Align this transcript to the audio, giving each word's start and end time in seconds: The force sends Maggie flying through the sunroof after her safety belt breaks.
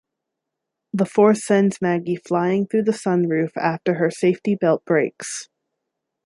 The 0.93 1.05
force 1.05 1.45
sends 1.45 1.79
Maggie 1.79 2.15
flying 2.15 2.65
through 2.65 2.85
the 2.85 2.91
sunroof 2.91 3.51
after 3.55 3.99
her 3.99 4.09
safety 4.09 4.55
belt 4.55 4.83
breaks. 4.83 5.47